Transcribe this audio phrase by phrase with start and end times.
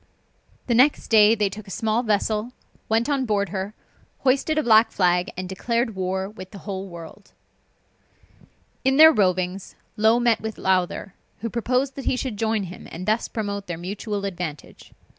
[0.65, 2.53] The next day they took a small vessel,
[2.89, 3.75] went on board her,
[4.21, 7.33] hoisted a black flag, and declared war with the whole world.
[8.83, 13.05] In their rovings, Low met with Lowther, who proposed that he should join him, and
[13.05, 14.91] thus promote their mutual advantage.